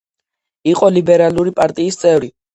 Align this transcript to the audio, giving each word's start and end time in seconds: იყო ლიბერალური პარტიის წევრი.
იყო 0.71 0.89
ლიბერალური 0.95 1.55
პარტიის 1.61 2.03
წევრი. 2.03 2.33